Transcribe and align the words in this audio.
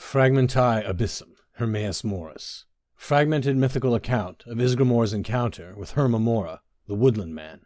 Fragmentae 0.00 0.84
Abyssum, 0.84 1.34
Hermaeus 1.52 2.02
Morus. 2.02 2.64
Fragmented 2.96 3.56
mythical 3.56 3.94
account 3.94 4.42
of 4.44 4.58
Ysgramor's 4.58 5.12
encounter 5.12 5.72
with 5.76 5.92
Herma-Mora, 5.92 6.62
the 6.88 6.96
woodland 6.96 7.32
man. 7.32 7.60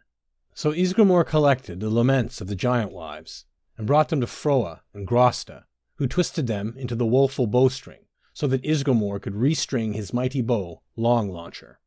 So 0.53 0.71
Ysgramor 0.71 1.25
collected 1.25 1.79
the 1.79 1.89
laments 1.89 2.41
of 2.41 2.47
the 2.47 2.55
giant 2.55 2.91
wives, 2.91 3.45
and 3.79 3.87
brought 3.87 4.09
them 4.09 4.21
to 4.21 4.27
Froa 4.27 4.81
and 4.93 5.07
Grosta, 5.07 5.63
who 5.95 6.05
twisted 6.05 6.45
them 6.45 6.75
into 6.77 6.93
the 6.93 7.05
woeful 7.05 7.47
bowstring, 7.47 8.05
so 8.31 8.45
that 8.45 8.61
Ysgramor 8.63 9.19
could 9.19 9.33
restring 9.33 9.95
his 9.95 10.13
mighty 10.13 10.41
bow, 10.41 10.83
Long 10.95 11.31
Launcher. 11.31 11.79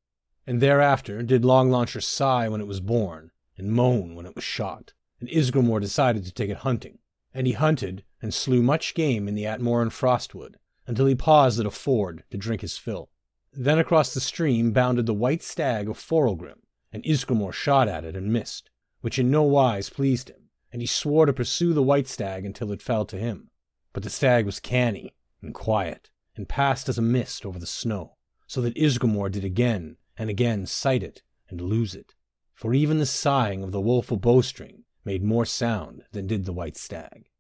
And 0.45 0.60
thereafter 0.60 1.23
did 1.23 1.45
Long 1.45 1.71
Launcher 1.71 2.01
sigh 2.01 2.49
when 2.49 2.60
it 2.60 2.66
was 2.66 2.80
born, 2.80 3.30
and 3.57 3.71
moan 3.71 4.16
when 4.16 4.27
it 4.27 4.35
was 4.35 4.45
shot, 4.45 4.93
and 5.21 5.29
Ysgramor 5.29 5.80
decided 5.80 6.24
to 6.24 6.33
take 6.33 6.51
it 6.51 6.59
hunting. 6.59 6.99
And 7.38 7.47
he 7.47 7.52
hunted 7.52 8.02
and 8.20 8.34
slew 8.34 8.65
much 8.65 8.95
game 8.95 9.28
in 9.28 9.37
the 9.37 9.45
Atmoran 9.45 9.92
Frostwood, 9.92 10.56
until 10.88 11.07
he 11.07 11.15
paused 11.15 11.60
at 11.60 11.66
a 11.66 11.71
ford 11.71 12.24
to 12.32 12.37
drink 12.37 12.63
his 12.63 12.76
fill. 12.76 13.10
Then 13.52 13.79
across 13.79 14.13
the 14.13 14.21
stream 14.21 14.73
bounded 14.73 15.07
the 15.07 15.15
white 15.15 15.45
stag 15.45 15.88
of 15.88 15.96
Forelgrim, 15.96 16.65
and 16.93 17.04
Ysgramor 17.04 17.52
shot 17.52 17.87
at 17.87 18.04
it 18.04 18.16
and 18.16 18.32
missed, 18.32 18.71
which 19.02 19.21
in 19.21 19.30
no 19.30 19.45
wise 19.45 19.88
pleased 19.88 20.30
him, 20.30 20.51
and 20.73 20.82
he 20.82 20.87
swore 20.87 21.26
to 21.26 21.32
pursue 21.32 21.73
the 21.73 21.80
white 21.80 22.09
stag 22.09 22.45
until 22.45 22.73
it 22.73 22.82
fell 22.82 23.04
to 23.04 23.16
him. 23.16 23.51
But 23.93 24.02
the 24.02 24.10
stag 24.10 24.45
was 24.45 24.59
canny 24.59 25.15
and 25.41 25.54
quiet, 25.54 26.10
and 26.35 26.48
passed 26.48 26.88
as 26.88 26.98
a 26.98 27.02
mist 27.02 27.46
over 27.46 27.60
the 27.60 27.66
snow, 27.66 28.16
so 28.48 28.60
that 28.63 28.74
Ysgramor 28.74 29.30
did 29.30 29.45
again 29.45 29.96
and 30.16 30.29
again 30.29 30.66
sight 30.66 31.04
it 31.04 31.23
and 31.48 31.60
lose 31.60 31.95
it. 31.95 32.16
For 32.57 32.74
even 32.74 32.98
the 32.98 33.07
sighing 33.07 33.63
of 33.63 33.70
the 33.70 33.80
woeful 33.80 34.16
bowstring 34.16 34.82
made 35.09 35.24
more 35.24 35.46
sound 35.46 36.04
than 36.12 36.26
did 36.26 36.45
the 36.45 36.52
white 36.52 36.76
stag. 36.76 37.30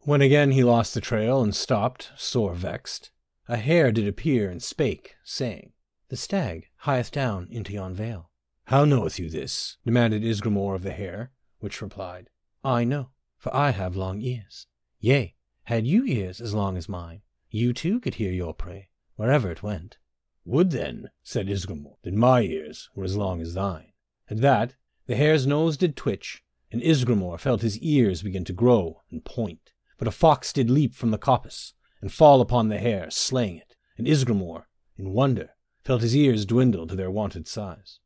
When 0.00 0.20
again 0.20 0.50
he 0.50 0.62
lost 0.62 0.92
the 0.92 1.00
trail 1.00 1.42
and 1.42 1.56
stopped, 1.56 2.12
sore 2.14 2.52
vexed, 2.52 3.10
a 3.48 3.56
hare 3.56 3.90
did 3.90 4.06
appear 4.06 4.50
and 4.50 4.62
spake, 4.62 5.16
saying, 5.24 5.72
The 6.10 6.18
stag 6.18 6.68
hieth 6.84 7.10
down 7.10 7.48
into 7.50 7.72
yon 7.72 7.94
vale. 7.94 8.30
How 8.64 8.84
knoweth 8.84 9.18
you 9.18 9.30
this? 9.30 9.78
demanded 9.82 10.24
Ysgramor 10.24 10.74
of 10.74 10.82
the 10.82 10.92
hare, 10.92 11.32
which 11.58 11.80
replied, 11.80 12.28
I 12.62 12.84
know, 12.84 13.12
for 13.38 13.54
I 13.56 13.70
have 13.70 13.96
long 13.96 14.20
ears. 14.20 14.66
Yea, 15.00 15.36
had 15.62 15.86
you 15.86 16.04
ears 16.04 16.42
as 16.42 16.52
long 16.52 16.76
as 16.76 16.86
mine, 16.86 17.22
you 17.48 17.72
too 17.72 17.98
could 17.98 18.16
hear 18.16 18.30
your 18.30 18.52
prey, 18.52 18.90
wherever 19.14 19.50
it 19.50 19.62
went. 19.62 19.96
Would 20.44 20.70
then, 20.70 21.08
said 21.22 21.48
Ysgramor, 21.48 21.96
that 22.02 22.12
my 22.12 22.42
ears 22.42 22.90
were 22.94 23.04
as 23.04 23.16
long 23.16 23.40
as 23.40 23.54
thine. 23.54 23.94
At 24.28 24.42
that, 24.42 24.74
the 25.06 25.16
hare's 25.16 25.46
nose 25.46 25.78
did 25.78 25.96
twitch, 25.96 26.42
and 26.72 26.82
Ysgramor 26.82 27.38
felt 27.38 27.62
his 27.62 27.78
ears 27.78 28.22
begin 28.22 28.44
to 28.44 28.52
grow 28.52 29.02
and 29.10 29.24
point. 29.24 29.72
But 29.98 30.08
a 30.08 30.12
fox 30.12 30.52
did 30.52 30.68
leap 30.68 30.94
from 30.94 31.10
the 31.10 31.18
coppice, 31.18 31.72
and 32.00 32.12
fall 32.12 32.40
upon 32.40 32.68
the 32.68 32.78
hare, 32.78 33.10
slaying 33.10 33.58
it, 33.58 33.76
and 33.96 34.06
Ysgramor, 34.06 34.64
in 34.96 35.12
wonder, 35.12 35.50
felt 35.84 36.02
his 36.02 36.16
ears 36.16 36.44
dwindle 36.44 36.86
to 36.86 36.96
their 36.96 37.10
wonted 37.10 37.48
size. 37.48 38.00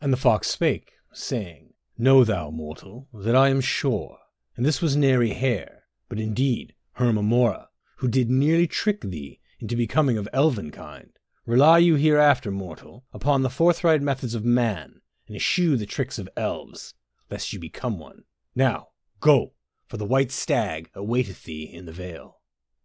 And 0.00 0.12
the 0.12 0.18
fox 0.18 0.48
spake, 0.48 0.92
saying, 1.12 1.74
Know 1.98 2.24
thou, 2.24 2.50
mortal, 2.50 3.08
that 3.12 3.36
I 3.36 3.48
am 3.48 3.60
Shor, 3.60 4.18
and 4.56 4.64
this 4.64 4.82
was 4.82 4.96
nary 4.96 5.30
hare, 5.30 5.84
but 6.08 6.20
indeed 6.20 6.74
Herma-Mora, 6.98 7.68
who 7.96 8.08
did 8.08 8.30
nearly 8.30 8.66
trick 8.66 9.00
thee 9.00 9.40
into 9.60 9.76
becoming 9.76 10.18
of 10.18 10.28
elven 10.32 10.70
kind. 10.70 11.10
Rely 11.46 11.78
you 11.78 11.96
hereafter, 11.96 12.50
mortal, 12.50 13.04
upon 13.12 13.42
the 13.42 13.50
forthright 13.50 14.02
methods 14.02 14.34
of 14.34 14.44
man, 14.44 15.00
and 15.26 15.36
eschew 15.36 15.76
the 15.76 15.86
tricks 15.86 16.18
of 16.18 16.28
elves, 16.36 16.94
lest 17.32 17.50
you 17.54 17.58
become 17.58 17.98
one. 17.98 18.24
Now, 18.54 18.88
go, 19.18 19.54
for 19.88 19.96
the 19.96 20.04
white 20.04 20.30
stag 20.30 20.90
awaiteth 20.94 21.44
thee 21.44 21.62
in 21.64 21.86
the 21.86 21.92
vale. 21.92 22.42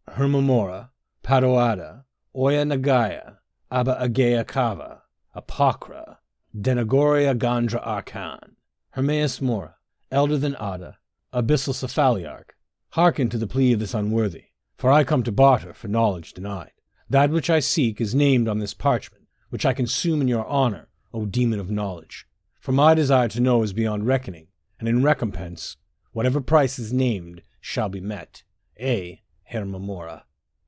Herma-Mora, 0.07 0.91
Padoada, 1.21 2.05
Oya 2.33 2.63
Nagaya, 2.63 3.39
Abba 3.69 3.97
Agea 4.01 4.47
Kava, 4.47 5.01
Apocra, 5.35 6.19
Denagoria 6.57 7.37
Gandra 7.37 7.85
Arkan, 7.85 8.51
Hermaeus 8.91 9.41
Mora, 9.41 9.75
elder 10.11 10.37
than 10.37 10.55
Ada, 10.55 10.97
abyssal 11.33 11.73
cephaliarch, 11.73 12.51
hearken 12.91 13.27
to 13.27 13.37
the 13.37 13.47
plea 13.47 13.73
of 13.73 13.81
this 13.81 13.93
unworthy, 13.93 14.45
for 14.77 14.89
I 14.89 15.03
come 15.03 15.23
to 15.23 15.31
barter 15.33 15.73
for 15.73 15.89
knowledge 15.89 16.31
denied. 16.31 16.71
That 17.09 17.31
which 17.31 17.49
I 17.49 17.59
seek 17.59 17.99
is 17.99 18.15
named 18.15 18.47
on 18.47 18.59
this 18.59 18.73
parchment, 18.73 19.25
which 19.49 19.65
I 19.65 19.73
consume 19.73 20.21
in 20.21 20.29
your 20.29 20.47
honor, 20.47 20.87
O 21.13 21.25
demon 21.25 21.59
of 21.59 21.69
knowledge. 21.69 22.27
For 22.67 22.73
my 22.73 22.95
desire 22.95 23.29
to 23.29 23.39
know 23.39 23.63
is 23.63 23.71
beyond 23.71 24.07
reckoning, 24.07 24.49
and 24.77 24.89
in 24.89 25.01
recompense 25.01 25.77
Whatever 26.11 26.41
price 26.41 26.77
is 26.77 26.91
named 26.91 27.41
shall 27.61 27.87
be 27.87 28.01
met. 28.01 28.43
A. 28.77 29.21
Herma-Mora. 29.49 30.25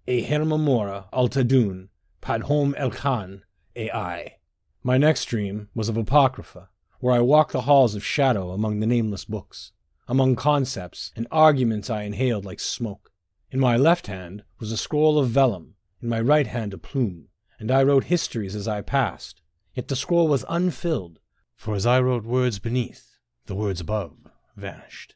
A 0.07 0.23
Herma-Mora 0.23 1.09
altadun 1.11 1.89
padhom 2.21 2.73
elkan 2.79 3.41
ai. 3.75 4.37
My 4.81 4.97
next 4.97 5.25
dream 5.25 5.67
was 5.75 5.89
of 5.89 5.97
Apocrypha, 5.97 6.69
where 7.01 7.13
I 7.13 7.19
walked 7.19 7.51
the 7.51 7.63
halls 7.63 7.95
of 7.95 8.05
shadow 8.05 8.51
among 8.51 8.79
the 8.79 8.87
nameless 8.87 9.25
books, 9.25 9.73
among 10.07 10.37
concepts 10.37 11.11
and 11.17 11.27
arguments 11.31 11.89
I 11.89 12.03
inhaled 12.03 12.45
like 12.45 12.61
smoke. 12.61 13.11
In 13.51 13.59
my 13.59 13.75
left 13.75 14.07
hand 14.07 14.45
was 14.57 14.71
a 14.71 14.77
scroll 14.77 15.19
of 15.19 15.31
vellum, 15.31 15.75
in 16.01 16.07
my 16.07 16.21
right 16.21 16.47
hand 16.47 16.73
a 16.73 16.77
plume, 16.77 17.27
and 17.59 17.69
I 17.69 17.83
wrote 17.83 18.05
histories 18.05 18.55
as 18.55 18.69
I 18.69 18.79
passed. 18.79 19.41
Yet 19.73 19.89
the 19.89 19.97
scroll 19.97 20.29
was 20.29 20.45
unfilled, 20.47 21.19
for 21.59 21.75
as 21.75 21.85
I 21.85 21.99
wrote 21.99 22.23
words 22.23 22.57
beneath, 22.57 23.17
the 23.47 23.53
words 23.53 23.81
above 23.81 24.15
vanished. 24.55 25.15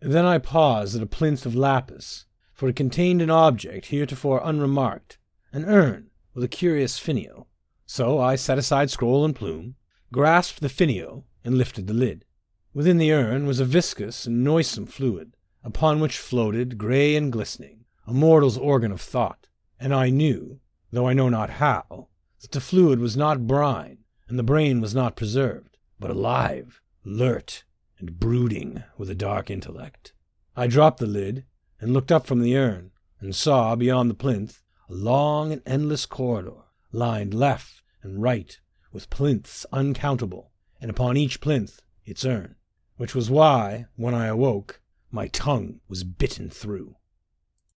Then 0.00 0.24
I 0.24 0.38
paused 0.38 0.96
at 0.96 1.02
a 1.02 1.06
plinth 1.06 1.44
of 1.44 1.54
lapis, 1.54 2.24
for 2.54 2.70
it 2.70 2.76
contained 2.76 3.20
an 3.20 3.28
object 3.28 3.88
heretofore 3.88 4.40
unremarked, 4.42 5.18
an 5.52 5.66
urn 5.66 6.08
with 6.32 6.42
a 6.42 6.48
curious 6.48 6.98
finial. 6.98 7.48
So 7.84 8.18
I 8.18 8.36
set 8.36 8.56
aside 8.56 8.90
scroll 8.90 9.26
and 9.26 9.36
plume, 9.36 9.74
grasped 10.10 10.62
the 10.62 10.70
finial, 10.70 11.26
and 11.44 11.58
lifted 11.58 11.86
the 11.86 11.92
lid. 11.92 12.24
Within 12.72 12.96
the 12.96 13.12
urn 13.12 13.46
was 13.46 13.60
a 13.60 13.66
viscous 13.66 14.26
and 14.26 14.42
noisome 14.42 14.86
fluid, 14.86 15.36
upon 15.62 16.00
which 16.00 16.16
floated, 16.16 16.78
grey 16.78 17.14
and 17.14 17.30
glistening, 17.30 17.84
a 18.06 18.14
mortal's 18.14 18.56
organ 18.56 18.90
of 18.90 19.02
thought, 19.02 19.48
and 19.78 19.92
I 19.92 20.08
knew, 20.08 20.60
though 20.92 21.06
I 21.06 21.12
know 21.12 21.28
not 21.28 21.50
how, 21.50 22.08
that 22.40 22.52
the 22.52 22.60
fluid 22.60 23.00
was 23.00 23.18
not 23.18 23.46
brine, 23.46 23.95
and 24.28 24.38
the 24.38 24.42
brain 24.42 24.80
was 24.80 24.94
not 24.94 25.16
preserved, 25.16 25.76
but 25.98 26.10
alive, 26.10 26.80
alert, 27.04 27.64
and 27.98 28.18
brooding 28.18 28.82
with 28.98 29.08
a 29.08 29.14
dark 29.14 29.50
intellect. 29.50 30.12
I 30.56 30.66
dropped 30.66 30.98
the 30.98 31.06
lid 31.06 31.44
and 31.80 31.92
looked 31.92 32.12
up 32.12 32.26
from 32.26 32.40
the 32.40 32.56
urn 32.56 32.92
and 33.20 33.34
saw 33.34 33.76
beyond 33.76 34.10
the 34.10 34.14
plinth 34.14 34.62
a 34.88 34.94
long 34.94 35.52
and 35.52 35.62
endless 35.66 36.06
corridor, 36.06 36.64
lined 36.92 37.34
left 37.34 37.82
and 38.02 38.22
right 38.22 38.58
with 38.92 39.10
plinths 39.10 39.66
uncountable, 39.72 40.52
and 40.80 40.90
upon 40.90 41.16
each 41.16 41.40
plinth 41.40 41.80
its 42.04 42.24
urn, 42.24 42.56
which 42.96 43.14
was 43.14 43.30
why, 43.30 43.86
when 43.96 44.14
I 44.14 44.26
awoke, 44.26 44.80
my 45.10 45.28
tongue 45.28 45.80
was 45.88 46.04
bitten 46.04 46.50
through. 46.50 46.96